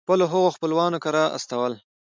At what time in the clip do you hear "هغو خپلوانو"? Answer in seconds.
0.33-0.97